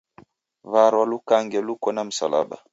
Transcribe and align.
Warwa 0.71 1.03
lukange 1.11 1.59
luko 1.65 1.87
na 1.91 2.03
msalaba 2.03 2.57